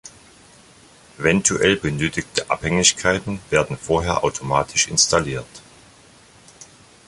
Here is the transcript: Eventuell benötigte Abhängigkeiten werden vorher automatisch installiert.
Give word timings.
Eventuell 1.19 1.75
benötigte 1.75 2.49
Abhängigkeiten 2.49 3.39
werden 3.51 3.77
vorher 3.77 4.23
automatisch 4.23 4.87
installiert. 4.87 5.45